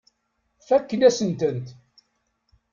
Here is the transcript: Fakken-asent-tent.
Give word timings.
Fakken-asent-tent. 0.67 1.67